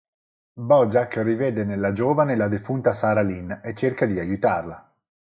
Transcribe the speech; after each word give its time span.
BoJack 0.55 1.17
rivede 1.17 1.63
nella 1.63 1.93
giovane 1.93 2.35
la 2.35 2.47
defunta 2.47 2.95
Sarah 2.95 3.21
Lynn 3.21 3.53
e 3.63 3.75
cerca 3.75 4.07
di 4.07 4.17
aiutarla. 4.17 4.91